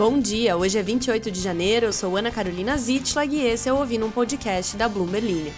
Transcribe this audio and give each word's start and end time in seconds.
Bom 0.00 0.18
dia, 0.18 0.56
hoje 0.56 0.78
é 0.78 0.82
28 0.82 1.30
de 1.30 1.38
janeiro, 1.42 1.84
eu 1.84 1.92
sou 1.92 2.16
Ana 2.16 2.30
Carolina 2.30 2.74
Zitlag 2.74 3.36
e 3.36 3.44
esse 3.44 3.68
é 3.68 3.72
o 3.74 3.76
Ouvindo 3.76 4.06
um 4.06 4.10
Podcast 4.10 4.74
da 4.74 4.88
Bloomberg 4.88 5.26
Linha. 5.26 5.52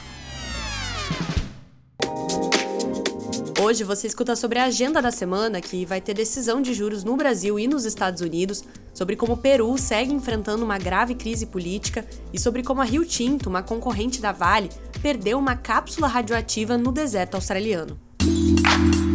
Hoje 3.62 3.84
você 3.84 4.08
escuta 4.08 4.34
sobre 4.34 4.58
a 4.58 4.64
agenda 4.64 5.00
da 5.00 5.12
semana, 5.12 5.60
que 5.60 5.86
vai 5.86 6.00
ter 6.00 6.12
decisão 6.12 6.60
de 6.60 6.74
juros 6.74 7.04
no 7.04 7.16
Brasil 7.16 7.56
e 7.56 7.68
nos 7.68 7.84
Estados 7.84 8.20
Unidos, 8.20 8.64
sobre 8.92 9.14
como 9.14 9.34
o 9.34 9.36
Peru 9.36 9.78
segue 9.78 10.12
enfrentando 10.12 10.64
uma 10.64 10.76
grave 10.76 11.14
crise 11.14 11.46
política 11.46 12.04
e 12.32 12.38
sobre 12.40 12.64
como 12.64 12.80
a 12.80 12.84
Rio 12.84 13.04
Tinto, 13.04 13.48
uma 13.48 13.62
concorrente 13.62 14.20
da 14.20 14.32
Vale, 14.32 14.70
perdeu 15.00 15.38
uma 15.38 15.54
cápsula 15.54 16.08
radioativa 16.08 16.76
no 16.76 16.90
deserto 16.90 17.36
australiano. 17.36 17.96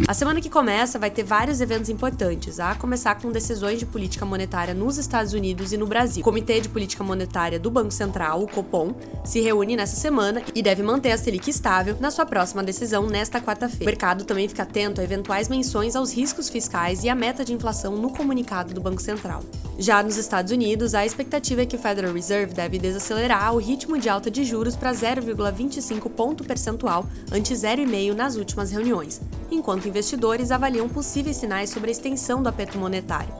A 0.08 0.14
semana 0.14 0.40
que 0.40 0.48
começa 0.48 0.98
vai 0.98 1.10
ter 1.10 1.22
vários 1.22 1.60
eventos 1.60 1.90
importantes, 1.90 2.58
a 2.58 2.74
começar 2.74 3.16
com 3.16 3.30
decisões 3.30 3.78
de 3.78 3.84
política 3.84 4.24
monetária 4.24 4.72
nos 4.72 4.96
Estados 4.96 5.34
Unidos 5.34 5.70
e 5.70 5.76
no 5.76 5.86
Brasil. 5.86 6.22
O 6.22 6.24
Comitê 6.24 6.62
de 6.62 6.68
Política 6.70 7.04
Monetária 7.04 7.60
do 7.60 7.70
Banco 7.70 7.90
Central, 7.90 8.42
o 8.42 8.48
Copom, 8.48 8.94
se 9.22 9.38
reúne 9.42 9.76
nessa 9.76 9.96
semana 9.96 10.42
e 10.54 10.62
deve 10.62 10.82
manter 10.82 11.10
a 11.10 11.18
Selic 11.18 11.50
estável 11.50 11.94
na 12.00 12.10
sua 12.10 12.24
próxima 12.24 12.62
decisão 12.62 13.06
nesta 13.06 13.38
quarta-feira. 13.38 13.84
O 13.84 13.84
mercado 13.84 14.24
também 14.24 14.48
fica 14.48 14.62
atento 14.62 15.02
a 15.02 15.04
eventuais 15.04 15.46
menções 15.46 15.94
aos 15.94 16.10
riscos 16.10 16.48
fiscais 16.48 17.04
e 17.04 17.10
à 17.10 17.14
meta 17.14 17.44
de 17.44 17.52
inflação 17.52 17.94
no 17.94 18.08
comunicado 18.08 18.72
do 18.72 18.80
Banco 18.80 19.02
Central. 19.02 19.44
Já 19.78 20.02
nos 20.02 20.16
Estados 20.16 20.50
Unidos, 20.50 20.94
a 20.94 21.04
expectativa 21.04 21.62
é 21.62 21.66
que 21.66 21.76
o 21.76 21.78
Federal 21.78 22.14
Reserve 22.14 22.54
deve 22.54 22.78
desacelerar 22.78 23.54
o 23.54 23.58
ritmo 23.58 23.98
de 23.98 24.08
alta 24.08 24.30
de 24.30 24.42
juros 24.42 24.74
para 24.74 24.90
0,25 24.90 26.10
ponto 26.10 26.44
percentual 26.44 27.06
ante 27.30 27.52
0,5 27.52 28.14
nas 28.14 28.36
últimas 28.36 28.70
reuniões, 28.70 29.20
enquanto 29.50 29.88
investidores 29.88 30.50
avaliam 30.50 30.88
possíveis 30.88 31.36
sinais 31.36 31.70
sobre 31.70 31.88
a 31.88 31.92
extensão 31.92 32.42
do 32.42 32.48
aperto 32.48 32.78
monetário. 32.78 33.34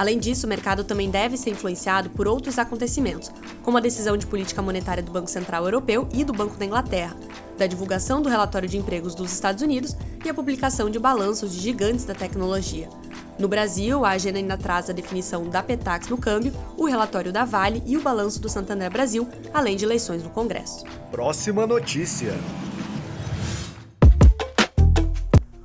Além 0.00 0.18
disso, 0.18 0.46
o 0.46 0.48
mercado 0.48 0.82
também 0.82 1.10
deve 1.10 1.36
ser 1.36 1.50
influenciado 1.50 2.08
por 2.08 2.26
outros 2.26 2.58
acontecimentos, 2.58 3.30
como 3.62 3.76
a 3.76 3.82
decisão 3.82 4.16
de 4.16 4.26
política 4.26 4.62
monetária 4.62 5.02
do 5.02 5.12
Banco 5.12 5.28
Central 5.28 5.64
Europeu 5.64 6.08
e 6.14 6.24
do 6.24 6.32
Banco 6.32 6.56
da 6.56 6.64
Inglaterra, 6.64 7.14
da 7.58 7.66
divulgação 7.66 8.22
do 8.22 8.28
relatório 8.30 8.66
de 8.66 8.78
empregos 8.78 9.14
dos 9.14 9.30
Estados 9.30 9.62
Unidos 9.62 9.94
e 10.24 10.28
a 10.30 10.32
publicação 10.32 10.88
de 10.88 10.98
balanços 10.98 11.52
de 11.52 11.60
gigantes 11.60 12.06
da 12.06 12.14
tecnologia. 12.14 12.88
No 13.38 13.46
Brasil, 13.46 14.02
a 14.04 14.10
agenda 14.10 14.38
ainda 14.38 14.56
traz 14.56 14.88
a 14.88 14.94
definição 14.94 15.48
da 15.48 15.62
Petax 15.62 16.08
no 16.08 16.16
câmbio, 16.16 16.54
o 16.78 16.86
relatório 16.86 17.30
da 17.30 17.44
Vale 17.44 17.82
e 17.84 17.98
o 17.98 18.02
balanço 18.02 18.40
do 18.40 18.48
Santander 18.48 18.90
Brasil, 18.90 19.28
além 19.52 19.76
de 19.76 19.84
eleições 19.84 20.22
no 20.22 20.30
Congresso. 20.30 20.84
Próxima 21.10 21.66
notícia. 21.66 22.34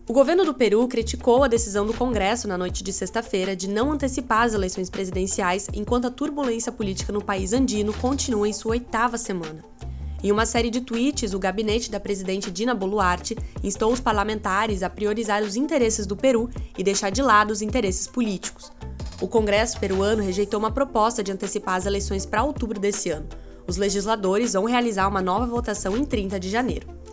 O 0.07 0.13
governo 0.13 0.45
do 0.45 0.53
Peru 0.53 0.87
criticou 0.87 1.43
a 1.43 1.47
decisão 1.47 1.83
do 1.83 1.91
Congresso 1.91 2.47
na 2.47 2.55
noite 2.55 2.83
de 2.83 2.93
sexta-feira 2.93 3.55
de 3.55 3.67
não 3.67 3.91
antecipar 3.91 4.43
as 4.43 4.53
eleições 4.53 4.87
presidenciais 4.87 5.67
enquanto 5.73 6.05
a 6.05 6.11
turbulência 6.11 6.71
política 6.71 7.11
no 7.11 7.23
país 7.23 7.53
andino 7.53 7.91
continua 7.91 8.47
em 8.47 8.53
sua 8.53 8.73
oitava 8.73 9.17
semana. 9.17 9.65
Em 10.23 10.31
uma 10.31 10.45
série 10.45 10.69
de 10.69 10.81
tweets, 10.81 11.33
o 11.33 11.39
gabinete 11.39 11.89
da 11.89 11.99
presidente 11.99 12.51
Dina 12.51 12.75
Boluarte 12.75 13.35
instou 13.63 13.91
os 13.91 13.99
parlamentares 13.99 14.83
a 14.83 14.91
priorizar 14.91 15.41
os 15.41 15.55
interesses 15.55 16.05
do 16.05 16.15
Peru 16.15 16.51
e 16.77 16.83
deixar 16.83 17.09
de 17.09 17.23
lado 17.23 17.49
os 17.49 17.63
interesses 17.63 18.05
políticos. 18.05 18.71
O 19.19 19.27
Congresso 19.27 19.79
peruano 19.79 20.21
rejeitou 20.21 20.59
uma 20.59 20.71
proposta 20.71 21.23
de 21.23 21.31
antecipar 21.31 21.77
as 21.77 21.87
eleições 21.87 22.27
para 22.27 22.43
outubro 22.43 22.79
desse 22.79 23.09
ano. 23.09 23.27
Os 23.65 23.75
legisladores 23.75 24.53
vão 24.53 24.65
realizar 24.65 25.07
uma 25.07 25.21
nova 25.21 25.47
votação 25.47 25.97
em 25.97 26.05
30 26.05 26.39
de 26.39 26.51
janeiro 26.51 27.04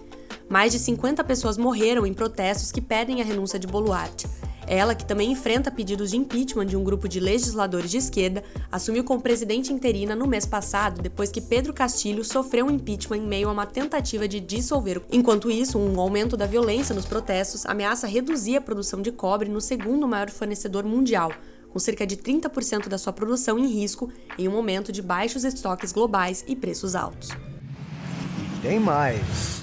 mais 0.52 0.70
de 0.70 0.78
50 0.78 1.24
pessoas 1.24 1.56
morreram 1.56 2.04
em 2.04 2.12
protestos 2.12 2.70
que 2.70 2.82
pedem 2.82 3.22
a 3.22 3.24
renúncia 3.24 3.58
de 3.58 3.66
Boluarte. 3.66 4.28
Ela, 4.66 4.94
que 4.94 5.02
também 5.02 5.32
enfrenta 5.32 5.70
pedidos 5.70 6.10
de 6.10 6.18
impeachment 6.18 6.66
de 6.66 6.76
um 6.76 6.84
grupo 6.84 7.08
de 7.08 7.18
legisladores 7.18 7.90
de 7.90 7.96
esquerda, 7.96 8.44
assumiu 8.70 9.02
como 9.02 9.22
presidente 9.22 9.72
interina 9.72 10.14
no 10.14 10.26
mês 10.26 10.44
passado, 10.44 11.00
depois 11.00 11.32
que 11.32 11.40
Pedro 11.40 11.72
Castilho 11.72 12.22
sofreu 12.22 12.66
um 12.66 12.70
impeachment 12.70 13.16
em 13.16 13.26
meio 13.26 13.48
a 13.48 13.52
uma 13.52 13.64
tentativa 13.64 14.28
de 14.28 14.40
dissolver. 14.40 15.00
Enquanto 15.10 15.50
isso, 15.50 15.78
um 15.78 15.98
aumento 15.98 16.36
da 16.36 16.44
violência 16.44 16.94
nos 16.94 17.06
protestos 17.06 17.64
ameaça 17.64 18.06
reduzir 18.06 18.58
a 18.58 18.60
produção 18.60 19.00
de 19.00 19.10
cobre 19.10 19.48
no 19.48 19.60
segundo 19.60 20.06
maior 20.06 20.28
fornecedor 20.28 20.84
mundial, 20.84 21.32
com 21.70 21.78
cerca 21.78 22.06
de 22.06 22.18
30% 22.18 22.88
da 22.88 22.98
sua 22.98 23.14
produção 23.14 23.58
em 23.58 23.68
risco 23.68 24.12
em 24.38 24.48
um 24.48 24.52
momento 24.52 24.92
de 24.92 25.00
baixos 25.00 25.44
estoques 25.44 25.92
globais 25.92 26.44
e 26.46 26.54
preços 26.54 26.94
altos. 26.94 27.30
E 27.30 28.60
tem 28.60 28.78
mais. 28.78 29.61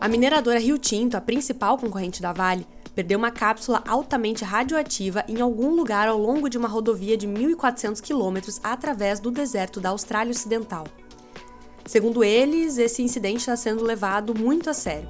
A 0.00 0.08
mineradora 0.08 0.58
Rio 0.58 0.78
Tinto, 0.78 1.14
a 1.14 1.20
principal 1.20 1.76
concorrente 1.76 2.22
da 2.22 2.32
Vale, 2.32 2.66
perdeu 2.94 3.18
uma 3.18 3.30
cápsula 3.30 3.82
altamente 3.86 4.42
radioativa 4.42 5.22
em 5.28 5.42
algum 5.42 5.74
lugar 5.74 6.08
ao 6.08 6.16
longo 6.18 6.48
de 6.48 6.56
uma 6.56 6.68
rodovia 6.68 7.18
de 7.18 7.28
1.400 7.28 8.00
quilômetros 8.00 8.58
através 8.62 9.20
do 9.20 9.30
deserto 9.30 9.78
da 9.78 9.90
Austrália 9.90 10.30
Ocidental. 10.30 10.86
Segundo 11.84 12.24
eles, 12.24 12.78
esse 12.78 13.02
incidente 13.02 13.40
está 13.40 13.54
sendo 13.56 13.84
levado 13.84 14.34
muito 14.34 14.70
a 14.70 14.74
sério. 14.74 15.08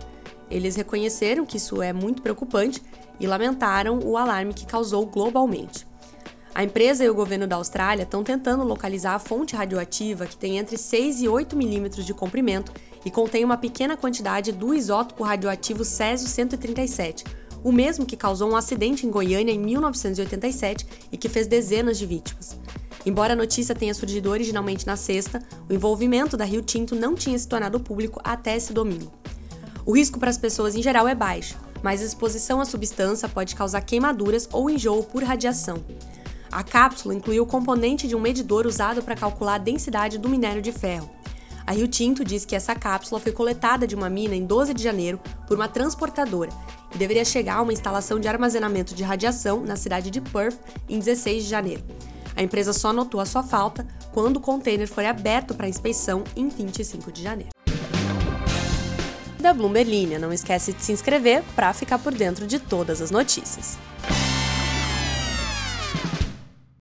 Eles 0.51 0.75
reconheceram 0.75 1.47
que 1.47 1.57
isso 1.57 1.81
é 1.81 1.93
muito 1.93 2.21
preocupante 2.21 2.83
e 3.21 3.29
lamentaram 3.29 4.01
o 4.03 4.17
alarme 4.17 4.53
que 4.53 4.67
causou 4.67 5.07
globalmente. 5.07 5.87
A 6.61 6.63
empresa 6.63 7.03
e 7.03 7.09
o 7.09 7.15
governo 7.15 7.47
da 7.47 7.57
Austrália 7.57 8.03
estão 8.03 8.23
tentando 8.23 8.63
localizar 8.65 9.15
a 9.15 9.19
fonte 9.19 9.57
radioativa 9.57 10.27
que 10.27 10.37
tem 10.37 10.59
entre 10.59 10.77
6 10.77 11.23
e 11.23 11.27
8 11.27 11.57
milímetros 11.57 12.05
de 12.05 12.13
comprimento 12.13 12.71
e 13.03 13.11
contém 13.11 13.43
uma 13.47 13.57
pequena 13.57 13.97
quantidade 13.97 14.53
do 14.53 14.75
isótopo 14.75 15.25
radioativo 15.25 15.87
Césio-137, 15.87 17.25
o 17.65 17.73
mesmo 17.73 18.05
que 18.05 18.15
causou 18.15 18.51
um 18.51 18.57
acidente 18.57 19.07
em 19.07 19.11
Goiânia 19.11 19.53
em 19.53 19.59
1987 19.59 20.87
e 21.11 21.17
que 21.17 21.31
fez 21.31 21.47
dezenas 21.47 21.99
de 21.99 22.05
vítimas. 22.05 22.59
Embora 23.07 23.33
a 23.33 23.37
notícia 23.37 23.75
tenha 23.75 23.95
surgido 23.95 24.29
originalmente 24.29 24.87
na 24.87 24.97
sexta, 24.97 25.43
o 25.67 25.73
envolvimento 25.73 26.37
da 26.37 26.45
Rio 26.45 26.61
Tinto 26.61 26.95
não 26.95 27.15
tinha 27.15 27.39
se 27.39 27.49
tornado 27.49 27.81
público 27.81 28.21
até 28.23 28.55
esse 28.55 28.75
domingo. 28.75 29.11
O 29.87 29.97
risco 29.97 30.21
para 30.21 30.29
as 30.29 30.37
pessoas 30.37 30.75
em 30.75 30.83
geral 30.83 31.09
é 31.09 31.15
baixo, 31.15 31.57
mas 31.83 32.03
a 32.03 32.05
exposição 32.05 32.61
à 32.61 32.67
substância 32.67 33.31
pode 33.31 33.57
causar 33.57 33.81
queimaduras 33.81 34.47
ou 34.53 34.69
enjoo 34.69 35.05
por 35.05 35.25
radiação. 35.25 35.83
A 36.53 36.65
cápsula 36.65 37.15
incluiu 37.15 37.45
o 37.45 37.47
componente 37.47 38.09
de 38.09 38.17
um 38.17 38.21
medidor 38.21 38.67
usado 38.67 39.03
para 39.03 39.15
calcular 39.15 39.55
a 39.55 39.59
densidade 39.59 40.19
do 40.19 40.29
minério 40.29 40.61
de 40.61 40.73
ferro. 40.73 41.09
A 41.65 41.73
Rio 41.73 41.87
Tinto 41.87 42.25
diz 42.25 42.45
que 42.45 42.57
essa 42.57 42.75
cápsula 42.75 43.21
foi 43.21 43.31
coletada 43.31 43.87
de 43.87 43.95
uma 43.95 44.11
mina 44.11 44.35
em 44.35 44.45
12 44.45 44.75
de 44.75 44.83
janeiro 44.83 45.21
por 45.47 45.57
uma 45.57 45.69
transportadora 45.69 46.51
e 46.93 46.99
deveria 46.99 47.25
chegar 47.25 47.59
a 47.59 47.63
uma 47.63 47.73
instalação 47.73 48.19
de 48.19 48.27
armazenamento 48.27 48.95
de 48.95 49.05
radiação 49.05 49.63
na 49.63 49.77
cidade 49.77 50.11
de 50.11 50.21
Perth 50.21 50.59
em 50.89 50.99
16 50.99 51.45
de 51.45 51.49
janeiro. 51.49 51.85
A 52.35 52.43
empresa 52.43 52.73
só 52.73 52.93
notou 52.93 53.21
a 53.21 53.27
sua 53.27 53.45
falta 53.45 53.87
quando 54.13 54.39
o 54.39 54.41
container 54.41 54.89
foi 54.89 55.07
aberto 55.07 55.55
para 55.55 55.69
inspeção 55.69 56.25
em 56.35 56.49
25 56.49 57.13
de 57.13 57.23
janeiro. 57.23 57.51
Da 59.39 59.55
Bloomberg 59.55 59.89
Linha, 59.89 60.19
não 60.19 60.33
esquece 60.33 60.73
de 60.73 60.83
se 60.83 60.91
inscrever 60.91 61.45
para 61.55 61.73
ficar 61.73 61.99
por 61.99 62.13
dentro 62.13 62.47
de 62.47 62.59
todas 62.59 63.01
as 63.01 63.11
notícias. 63.11 63.79